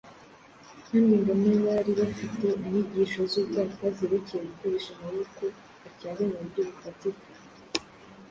[0.87, 5.43] kandi ngo n’abari bafite inyigisho z’ubwaka zerekeye gukoresha amaboko
[5.81, 7.25] bacyahwe mu buryo bufatika.